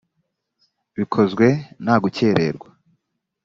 bikozwe 0.97 1.45
nta 1.83 1.95
gukererwa 2.03 2.67